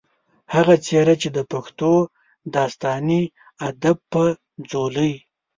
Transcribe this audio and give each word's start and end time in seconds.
هغه 0.53 0.75
څېره 0.85 1.15
چې 1.21 1.29
د 1.37 1.39
پښتو 1.51 1.91
داستاني 2.55 3.21
ادب 3.69 3.97
پۀ 4.11 4.23
ځولۍ 4.69 5.13